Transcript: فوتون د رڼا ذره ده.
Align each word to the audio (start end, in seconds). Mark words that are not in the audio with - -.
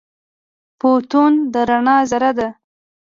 فوتون 0.79 1.33
د 1.53 1.53
رڼا 1.69 1.97
ذره 2.11 2.31
ده. 2.37 2.47